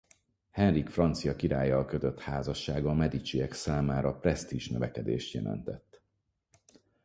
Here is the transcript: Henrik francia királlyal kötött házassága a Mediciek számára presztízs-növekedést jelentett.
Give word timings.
Henrik 0.51 0.89
francia 0.89 1.35
királlyal 1.35 1.85
kötött 1.85 2.19
házassága 2.19 2.89
a 2.89 2.93
Mediciek 2.93 3.53
számára 3.53 4.17
presztízs-növekedést 4.17 5.33
jelentett. 5.33 6.01